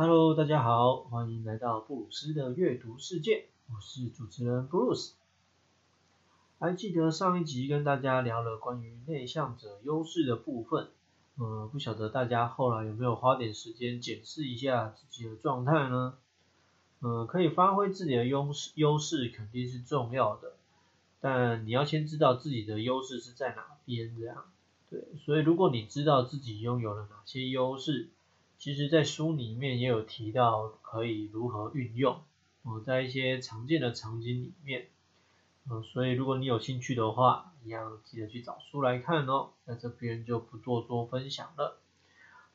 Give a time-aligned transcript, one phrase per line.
[0.00, 5.16] Hello，大家好，欢迎来到布鲁斯的阅读世界，我是主持人布鲁斯。
[6.60, 10.90] 还记得上一集跟大家聊了关于内向者优势的部分，
[11.36, 16.14] 呃，不晓得大家后来有没有花点时间检视一下自己的状态呢？
[17.00, 20.52] 呃，可以发挥自己的优势，优势肯定是重要的，
[21.20, 24.44] 但你要先知道自己的优势是在哪边，这样。
[24.90, 28.10] 对，所以如果你知道自己拥有了哪些优势，
[28.58, 32.20] 其实在书里面也有提到可以如何运用，
[32.64, 34.88] 呃，在一些常见的场景里面。
[35.70, 41.78] 嗯，所以如果你有兴趣的话，一样记得去找书来看哦，那这边就不多做分享了。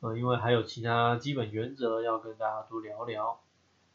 [0.02, 3.40] 呃，因为还有其他基本原则要跟大家多聊聊。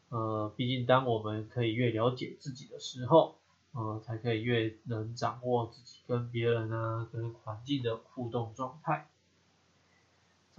[0.09, 3.35] 呃，毕竟当我们可以越了解自己的时候，
[3.73, 9.07] 呃，才可以越能掌握自己跟别人啊、跟环境的互动状态。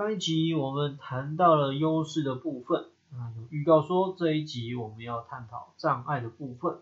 [0.01, 6.79] 上一集我们谈到了优势的部分，啊，有预告说这一集我们要探讨障碍的部分。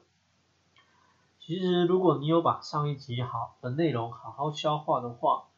[1.41, 5.49] 其实，如果你有把上一集好的内容好好消化的话，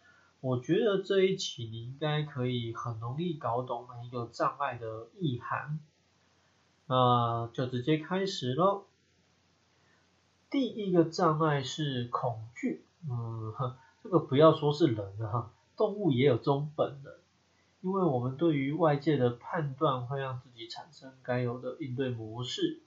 [0.41, 5.81] 我觉得这一集你应该可以很容易搞懂每一个障碍的意涵。
[6.87, 8.85] 那就直接开始喽。
[10.49, 13.53] 第一个障碍是恐惧，嗯，
[14.03, 17.13] 这个不要说是人了哈，动物也有这种本能，
[17.83, 22.81] 因为我们对于外界的判断会让自己产生该有的应对模式。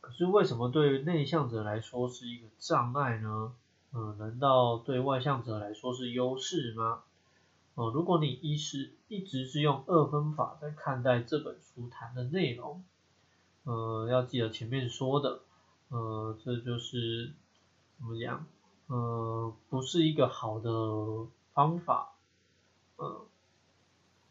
[0.00, 3.52] 可是为什么对于内向者来说是一个障碍呢？
[3.92, 7.02] 嗯，难道对外向者来说是优势吗？
[7.74, 12.84] 呃，如果你一是一直是用二分法在看待这本书谈的内容，
[13.64, 15.40] 呃，要记得前面说的，
[15.88, 17.32] 呃，这就是
[17.96, 18.46] 怎么讲？
[18.86, 20.70] 呃，不是一个好的
[21.52, 22.14] 方法。
[22.96, 23.27] 呃，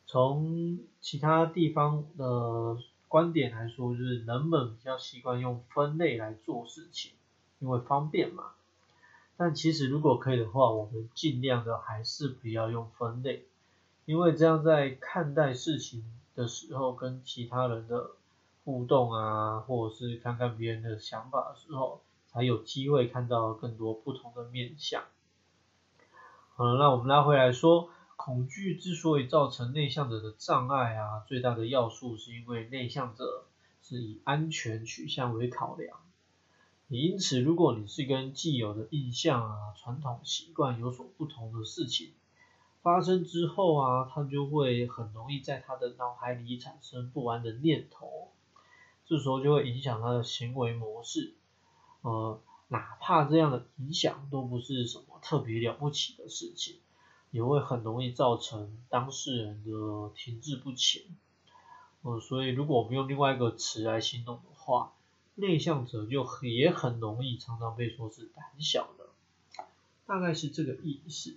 [0.08, 2.78] 从其他地方的。
[3.10, 7.14] 观点来说，就是人们比较习惯用分类来做事情，
[7.60, 8.52] 因为方便嘛。
[9.38, 13.46] 但其实如果可以的话，我们尽量的还是不要用分类，
[14.04, 16.04] 因为这样在看待事情
[16.36, 18.12] 的时候，跟其他人的
[18.66, 25.02] 互动啊，或者是看看别人的想法的时候，才有机会看到更多不同的面相。
[26.58, 27.90] 好了，那我们拉回来说。
[28.18, 33.46] 恐惧之所以造成内向者的障碍啊，最大的要素是因为内向者
[33.82, 35.98] 是以安全取向为考量。
[36.90, 42.12] 因此，如果你是跟既有的印象啊、传统习惯有所不同的事情
[42.82, 48.32] 发生之后啊，他就会很容易在他的脑海里产生不安的念头，
[49.06, 51.36] 这时候就会影响他的行为模式。
[52.02, 56.78] 呃，哪怕这样的影响都不是什么特别了不起的事情。
[57.32, 61.04] 也会很容易造成当事人的停滞不前，
[62.02, 64.94] 嗯，所以如果我们用另外一个词来形容的话，
[65.36, 69.64] 内向者就也很容易常常被说是胆小的，
[70.06, 71.36] 大概是这个意思。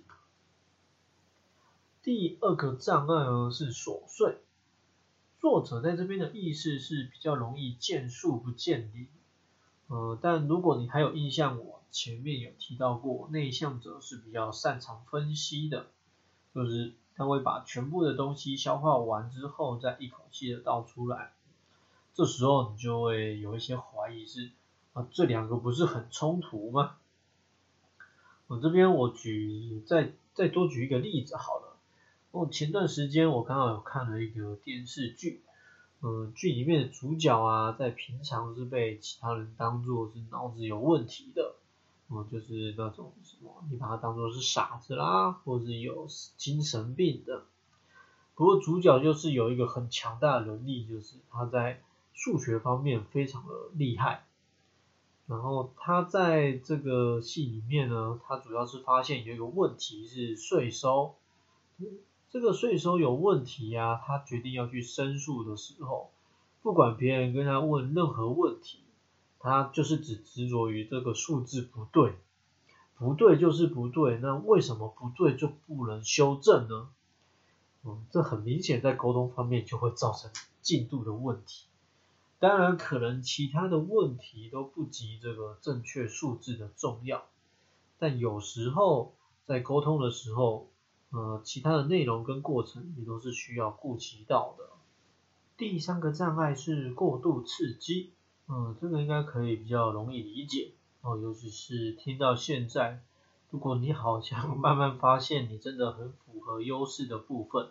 [2.01, 4.37] 第二个障碍呢是琐碎，
[5.39, 9.07] 作者在这边的意思是比较容易见树不见林，
[9.87, 11.80] 呃，但如果你还有印象我。
[11.91, 15.87] 前面有提到过，内向者是比较擅长分析的，
[16.55, 21.33] 就是他会把全部的东西消化完之后，再一口气的倒出来。
[22.13, 24.51] 这时候你就会有一些怀疑是
[24.93, 26.97] 啊，这两个不是很冲突吗？
[28.47, 31.77] 我这边我举再再多举一个例子好了。
[32.31, 35.41] 哦，前段时间我刚好有看了一个电视剧，
[36.01, 41.55] 嗯，剧里面的主角啊，在平常是被其他人当做是脑子有问题的。
[42.13, 47.43] 哦，就是那种什么，你把他当做是傻子啦，或者是有精神病的。
[48.35, 51.81] 不过主角就是有一个很强大的能力，就是他在
[52.13, 54.25] 数学方面非常的厉害。
[55.25, 61.15] 然后他在这个戏里面呢，他主要是发现有一个问题是税收，
[62.29, 66.11] 这个税收有问题呀，他决定要去申诉的时候，
[66.61, 68.79] 不管别人跟他问任何问题。
[69.43, 72.13] 他就是只执着于这个数字不对，
[72.95, 76.89] 不对就是不对，那为什么不对就不能修正呢？
[77.83, 80.29] 嗯，这很明显在沟通方面就会造成
[80.61, 81.65] 进度的问题。
[82.37, 87.25] 当然，可能其他的问题都不及这个正确数字的重要，
[87.97, 89.15] 但有时候
[89.45, 90.69] 在沟通的时候，
[91.09, 94.65] 呃，其他的内容跟过程也都是需要顾及到的。
[95.57, 98.11] 第三个障碍是过度刺激。
[98.53, 103.01] 嗯，这个应该可以比较容易理解哦，尤其是听到现在，
[103.49, 107.69] 如果你好像慢慢发现你真的很符合优势的部分，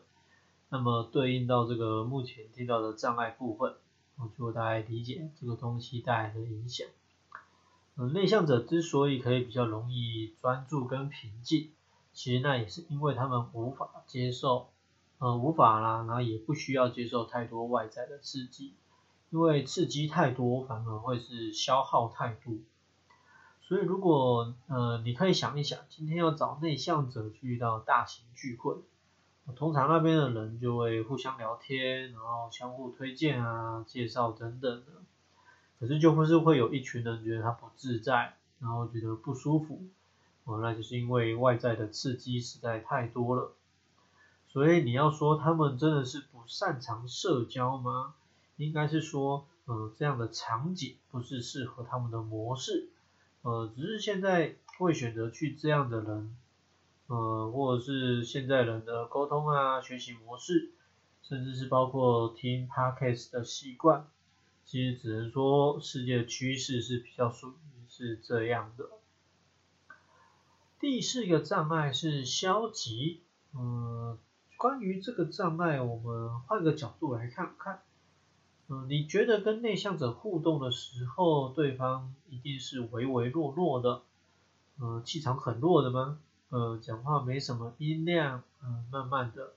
[0.71, 3.75] 那么对应到这个目前听到的障碍部分，
[4.17, 6.89] 我就大概理解这个东西带来的影响。
[7.97, 11.73] 嗯，内向者之所以可以比较容易专注跟平静，
[12.15, 14.71] 其实那也是因为他们无法接受，
[15.19, 18.73] 呃，无法啦，然后也不需要接受太多外在的刺激，
[19.31, 22.55] 因为刺激太多反而会是消耗太多。
[23.63, 28.77] 所以如果呃，你可以想一想，今天要找内向者去到大型聚会。
[29.57, 34.87] 通常那边的人就会互相聊天，然后相互推荐啊、介绍等等的。
[35.79, 39.83] 可是就不是会有一群人觉得他不自在，然后觉得不舒服，
[40.45, 43.53] 哦，那就是因为外在的刺激实在太多了。
[44.49, 48.15] 所以你要说他们真的是不擅长社交吗？
[48.67, 52.91] 应该是说，呃，这样的场景不是适合他们的模式，
[53.43, 56.37] 呃，只是现在会选择去这样的人。
[57.07, 60.71] 呃，或者是现在人的沟通啊、学习模式，
[61.23, 64.07] 甚至是包括听 podcast 的习惯，
[64.65, 68.91] 其实只能说世界趋势是比较属于是这样的。
[70.79, 73.25] 第四个障碍是消极，
[73.57, 74.17] 嗯，
[74.57, 77.83] 关于这个障碍，我们换个角度来看看，
[78.73, 84.03] 嗯，你觉得跟内向者互动的时候，对方一定是唯唯诺诺的，
[84.79, 86.21] 嗯，气场很弱的吗？
[86.51, 89.55] 呃，讲话没什么音量，嗯，慢慢的，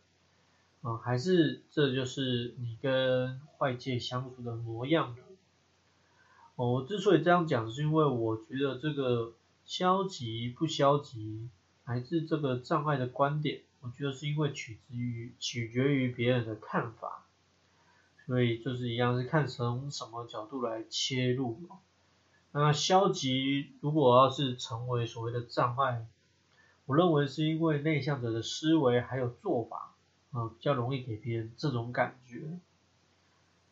[0.81, 5.21] 嗯，还是这就是你跟外界相处的模样呢？
[6.55, 9.33] 我之所以这样讲，是因为我觉得这个
[9.63, 11.49] 消极不消极，
[11.83, 17.22] 还是这个障碍的观点，我觉得是因为取决于取决于别人的看法，
[18.25, 21.79] 所以就是一样是看从什么角度来切入嘛。
[22.51, 26.05] 那消极如果要是成为所谓的障碍，
[26.85, 29.95] 我认为是因为内向者的思维还有做法，
[30.31, 32.59] 啊，比较容易给别人这种感觉。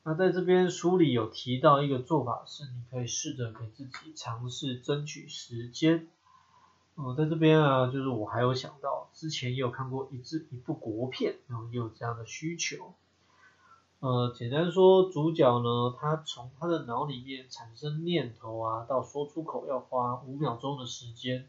[0.03, 6.07] 那在这边书里有提到一个做法是，你可以试着给自己尝试争取时间。
[6.95, 12.95] 呃，在这边啊，就是我还有想到，之前也有看过一支一部国片，然后也有这样的需求。
[14.01, 21.47] 呃，简单说，主角呢，他从他的脑里面产生念头啊，到说出口要花五秒钟的时间。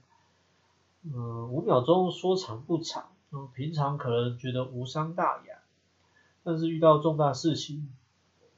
[1.02, 3.08] 嗯，五秒钟说长不长，
[3.54, 5.62] 平常可能觉得无伤大雅，
[6.44, 7.90] 但是遇到重大事情，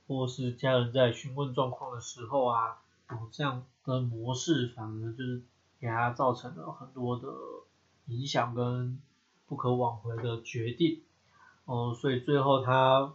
[0.09, 5.43] 或是家人在询问状况的时候啊，哦，这样的模式反而就是
[5.79, 7.29] 给他造成了很多的
[8.07, 9.01] 影响跟
[9.47, 11.03] 不可挽回的决定，
[11.65, 13.15] 哦，所以最后他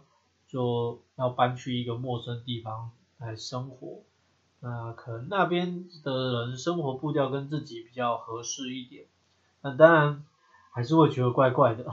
[0.50, 4.02] 就要搬去一个陌生地方来生活，
[4.58, 9.06] 那可能那边的人生活步调跟自己比较合适一点。
[9.62, 10.24] 那当然
[10.72, 11.84] 还是会觉得怪怪的，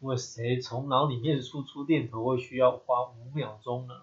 [0.00, 3.94] 因 为谁从脑里面输出念头会需要花五秒钟呢？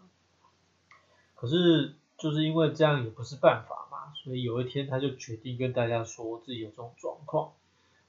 [1.34, 7.54] 可是就是因为这样也不是办法嘛，所以有一天他就决定跟大家说自己有这种状况，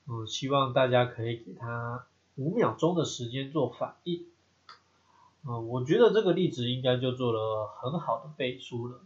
[0.07, 2.05] 嗯，希望大家可以给他
[2.35, 4.27] 五秒钟的时间做反应。
[5.47, 9.01] 嗯，我觉得这个例子应该就做了很好的背书了，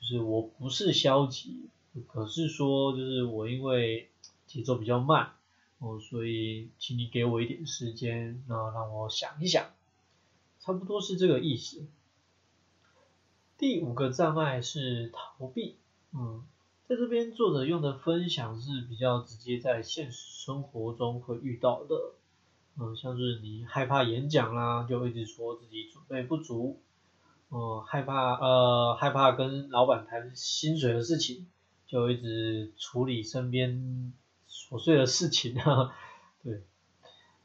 [0.00, 1.68] 就是我不是消极，
[2.06, 4.08] 可是说就是我因为。
[4.46, 5.32] 节奏比较慢，
[5.78, 9.72] 哦，所以请你给我一点时间，那让我想一想，
[10.60, 11.88] 差不多是这个意思。
[13.58, 15.76] 第五个障碍是逃避，
[16.12, 16.44] 嗯，
[16.86, 22.12] 在这边作者用的分享是比较直接在现实生活中会遇到的，
[22.78, 26.80] 嗯，像是你害怕演讲啦，就一直说自己准备不足，
[27.50, 31.46] 嗯，害怕呃害怕跟老板谈薪水的事情，
[31.86, 34.12] 就一直处理身边。
[34.46, 35.92] 琐碎的事情啊，
[36.44, 36.62] 对，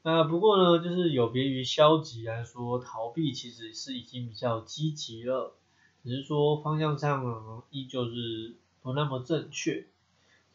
[0.03, 5.55] 那不过呢，就是有别于消极来说，逃避其实是已经比较积极了，
[6.03, 9.87] 只是说方向上呢依旧是不那么正确。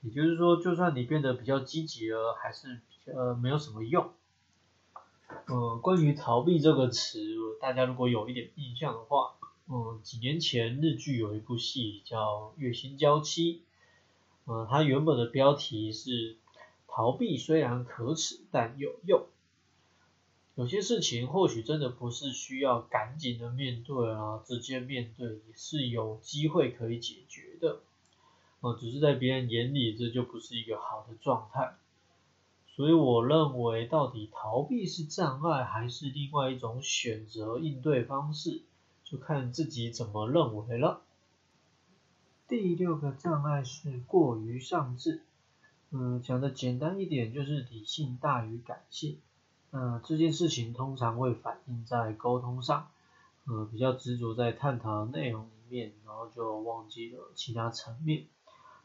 [0.02, 4.12] 也就是说，就算你变得比较积极了，还是呃没有什么用。
[5.48, 7.20] 嗯，关于逃避这个词，
[7.60, 9.34] 大家如果有一点印象的话，
[9.68, 12.18] 嗯，几年前日剧有一部戏叫
[12.56, 13.62] 《月薪娇妻》，
[14.52, 16.36] 嗯，它原本的标题是。
[16.96, 19.26] 逃避虽然可耻，但有用。
[20.54, 27.80] 有些事情或许真的不是需要赶紧的面对啊，直接面对也是有机会可以解决的。
[28.60, 31.74] 呃，只是在别人眼里，这就不是一个好的状态。
[32.74, 38.62] 所以我认为，到底逃避是障碍，还是另外一种选择应对方式，
[39.04, 41.02] 就看自己怎么认为了。
[42.48, 45.22] 第六个障碍是过于上智。
[45.90, 49.20] 嗯，讲的简单一点，就是理性大于感性。
[49.70, 52.88] 那这件事情通常会反映在沟通上，
[53.44, 58.26] 呃，比较执着在探讨内容里面，然后就忘记了其他层面，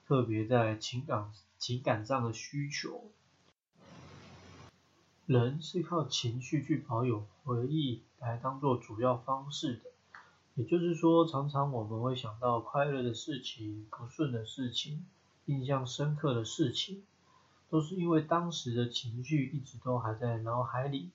[0.07, 3.09] 特别在情感情感上的需求。
[5.29, 9.81] 人是靠情绪去保有回忆来当做主要方式的，
[10.55, 15.05] 也就是说，常常我们会想到快乐的事情、不顺的事情、
[15.45, 17.03] 印象深刻的事情。
[17.69, 21.11] 都是因为当时的情绪一直都还在脑海里，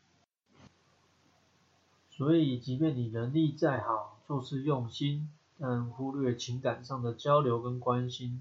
[2.09, 5.28] 所以即便你能力再好，做事用心，
[5.59, 8.40] 但忽略情感上的交流跟关心，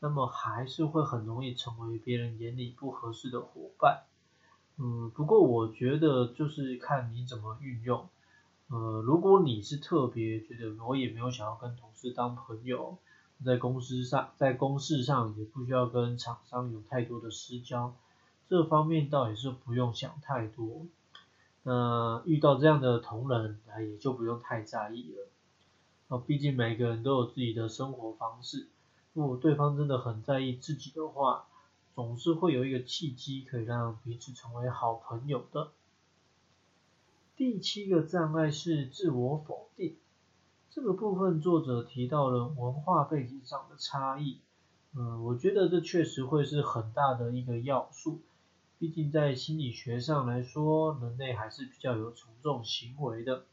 [0.00, 4.02] 那么还是会很容易成为别人眼里不合适的伙伴。
[4.78, 8.08] 嗯，不过我觉得就是看你怎么运用。
[8.68, 12.98] 呃，如果你是特别觉得我也没有想要跟同事当朋友。
[13.44, 17.94] 在公司上，在公事上也不需要跟厂商有太多的私交，
[18.48, 20.86] 这方面倒也是不用想太多。
[21.62, 25.28] 那遇到这样的同仁，那也就不用太在意了。
[26.08, 28.68] 啊，毕竟每个人都有自己的生活方式，
[29.12, 31.44] 如果对方真的很在意自己的话，
[31.96, 35.70] 总是会有一个契机可以让彼此成为好朋友的。
[37.34, 39.96] 第七个障碍是自我否定。
[40.68, 44.40] 这个部分作者提到了文化背景上的差异，
[44.92, 48.20] 嗯，我觉得这确实会是很大的一个要素。
[48.78, 53.46] 毕竟在心理学上来说，人类还是比较有从众行为的。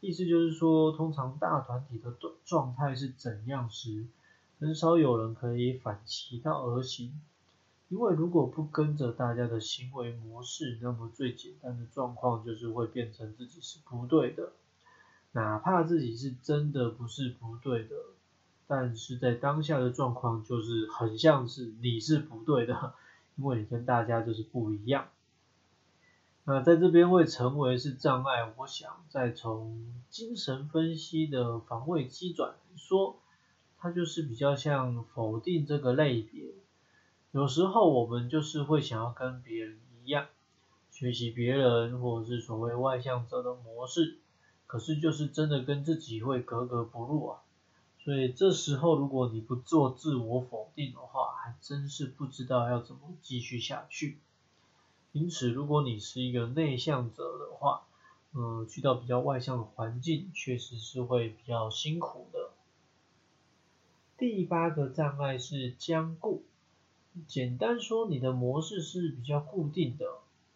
[0.00, 4.06] 意思就是说，通常大团体的状态是怎样时，
[4.60, 7.20] 很少有人可以反其道而行。
[7.88, 14.52] 因为如果不跟着大家的行为模式，那么最简单的状况就是会变成自己是不对的。
[15.32, 17.94] 哪怕自己是真的不是不对的，
[18.66, 22.94] 但是在当下的状况就是很像是你是不对的，
[23.36, 25.08] 因为你跟大家就是不一样。
[26.44, 33.16] 那在这边会成为是障碍，我想再从精神分析的防卫机转来说，
[33.78, 36.46] 它就是比较像否定这个类别。
[37.34, 40.28] 有时候我们就是会想要跟别人一样，
[40.92, 44.18] 学习别人或者是所谓外向者的模式。
[44.68, 47.42] 可是就是真的跟自己会格格不入啊，
[47.98, 54.18] 所以这时候如果你不做自我否定的话，还真是不知道要怎么继续下去。
[55.10, 57.82] 因此，如果你是一个内向者的话，
[58.32, 62.50] 嗯，去到比较外向的环境，确实是会比较辛苦的。
[64.16, 66.44] 第八个障碍是僵固，
[67.26, 70.04] 简单说，你的模式是比较固定的，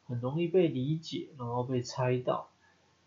[0.06, 2.48] 很容易被理解，然后被猜到。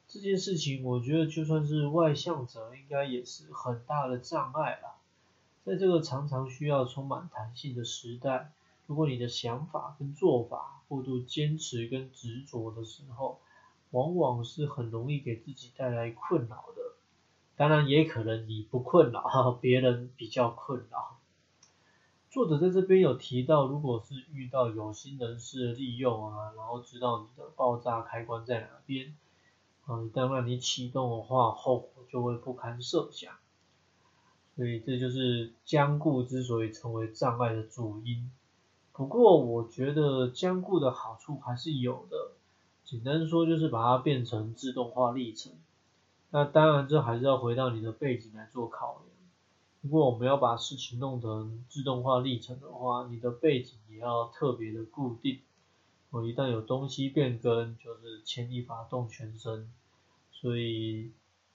[0.08, 4.96] 这件事情，我觉得就算是外向者，应该也是很大的障碍了。
[5.64, 8.52] 在这个常常需要充满弹性的时代，
[8.88, 13.40] 如果你的想法跟做法过度坚持跟执着的时候，
[13.92, 16.82] 往往是很容易给自己带来困扰的。
[17.56, 21.18] 当然，也可能你不困扰， 别人比较困扰。
[22.32, 29.14] 作者在这边有提到，如果是遇到有心人士利用啊，然后知道你的爆炸开关在哪边。
[29.86, 33.34] 一旦让你启动的话，后果就会不堪设想。
[34.56, 38.32] 所以这就是僵固之所以成为障碍的主因。
[38.94, 42.32] 不过我觉得僵固的好处还是有的，
[42.86, 45.52] 简单说就是把它变成自动化历程。
[46.30, 49.11] 那当然这还是要回到你的背景来做考量。
[49.82, 55.40] 如果我们要把事情弄成自动化历程的话，你的背景也要特别的固定。
[56.12, 59.72] 我一旦有东西变更，就是牵一发动全身。
[60.32, 61.12] 所以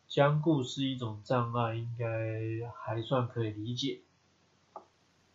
[0.08, 4.00] 僵固是一种障碍，应该还算可以理解。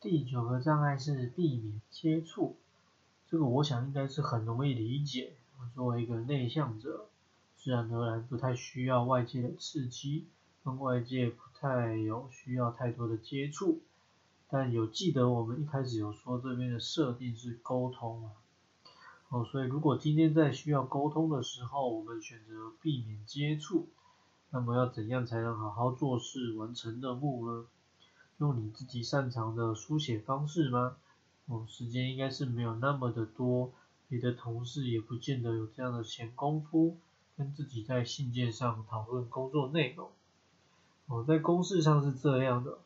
[0.01, 2.57] 第九个障碍是避免接触，
[3.29, 5.33] 这个我想应该是很容易理解。
[5.75, 7.07] 作为一个内向者，
[7.55, 10.25] 自然而然不太需要外界的刺激，
[10.63, 13.81] 跟外界不太有需要太多的接触。
[14.49, 18.31] 但有记得我们一开始有说这边的设定是沟通啊。
[19.29, 23.87] 哦，所以如果今天在需要沟通的时候，我们选择避免接触，
[24.49, 27.65] 那么要怎样才能好好做事、完成任务呢？
[28.39, 30.97] 用你自己擅长的书写方式吗？
[31.45, 33.71] 哦，时间应该是没有那么的多，
[34.09, 36.97] 你的同事也不见得有这样的闲工夫，
[37.37, 40.09] 跟自己在信件上讨论工作内容。
[41.11, 42.77] 哦，在公事上是这样的，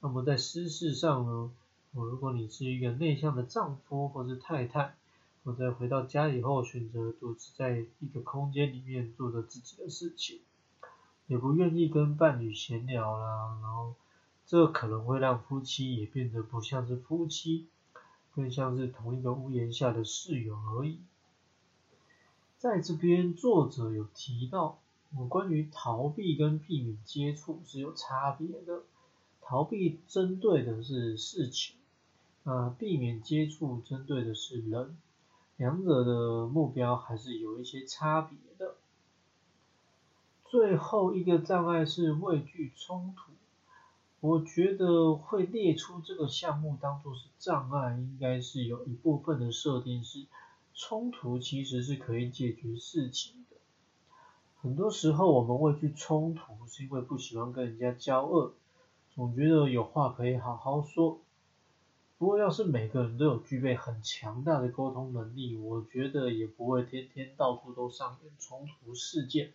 [0.00, 1.50] 那么在私事上呢？
[1.92, 4.96] 哦，如果你是一个内向的丈夫或是太太。
[5.42, 10.40] 我在回到家以后，选择独自在一个空间里面做着自己的事情，
[11.26, 13.58] 也不愿意跟伴侣闲聊啦。
[13.60, 13.94] 然后，
[14.46, 17.68] 这可能会让夫妻也变得不像是夫妻，
[18.34, 20.98] 更像是同一个屋檐下的室友而已。
[22.56, 24.78] 在这边作者有提到，
[25.28, 28.82] 关于逃避跟避免接触是有差别的。
[29.46, 31.76] 逃避针对的是事情，
[32.44, 34.96] 啊，避免接触针对的是人，
[35.58, 38.76] 两者的目标还是有一些差别的。
[40.46, 43.32] 最后一个障碍是畏惧冲突，
[44.20, 50.24] 我觉得会列出这个项目当做是障碍，应该是有一部分的设定是
[50.72, 53.43] 冲突其实是可以解决事情。
[54.64, 58.54] 很多时候我们会去冲突，是因为不喜欢跟人家交恶。
[59.14, 61.20] 总觉得有话可以好好说，
[62.16, 69.52] 不过要是每个人都有具备很强大的沟通能力，我觉得也不会天天到处都上演冲突事件。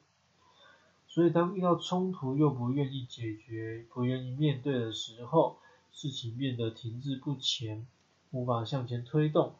[1.07, 5.57] 所以当遇到冲突又不愿意解决、不愿意面对的时候，
[5.91, 7.87] 事情变得停滞不前，
[8.29, 9.55] 无法向前推动，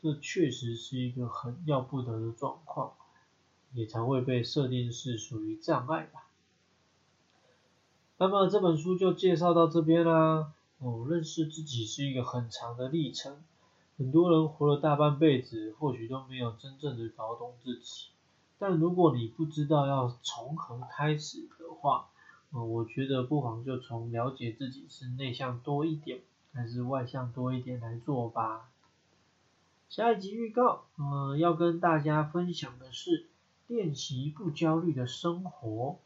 [0.00, 2.94] 这确实是一个很要不得的状况，
[3.76, 6.26] 也才会被设定是属于障碍吧。
[8.18, 10.52] 那么这本书就介绍到这边啦。
[10.78, 13.42] 哦，认识自己是一个很长的历程，
[13.96, 18.08] 很多人活了大半辈子，或许都没有真正的搞懂自己。
[18.58, 22.08] 但如果你不知道要从何开始的话，
[22.52, 26.20] 嗯，我觉得不妨就从了解自己是内向多一点，
[26.52, 28.68] 还是外向多一点来做吧。
[29.88, 33.26] 下一集预告，嗯，要跟大家分享的是
[33.68, 35.98] 练习不焦虑的生活。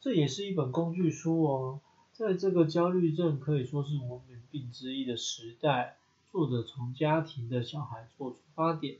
[0.00, 1.80] 这也是一本工具书哦，
[2.12, 5.96] 在这个焦虑症可以说是文明病之一的时代，
[6.30, 8.98] 作者从家庭的小孩做出发点，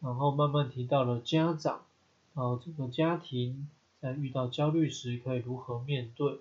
[0.00, 1.82] 然后慢慢提到了家长，
[2.34, 3.68] 然后这个家庭
[4.00, 6.38] 在遇到焦虑时可以如何面对。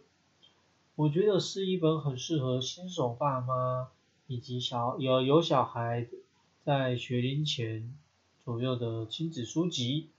[0.96, 3.90] 我觉得是一本很适合新手爸妈
[4.28, 6.08] 以及小有有小孩
[6.64, 7.92] 在学龄前
[8.46, 10.10] 左右的亲子书籍。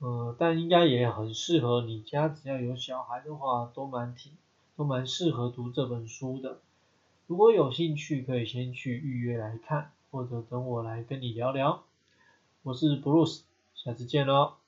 [0.00, 4.32] 呃，但应该也很适合你家，只要有小孩的话，都蛮挺，
[4.76, 6.58] 都蛮适合读这本书的。
[7.26, 11.82] 如果有兴趣，可以先去预约来看，或者等我来跟你聊聊。
[12.62, 13.42] 我是 Bruce，
[13.74, 14.59] 下次见喽。